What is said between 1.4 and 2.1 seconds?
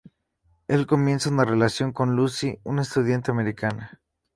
relación